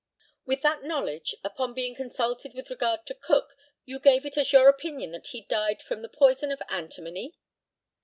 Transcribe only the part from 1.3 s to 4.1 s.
upon being consulted with regard to Cook, you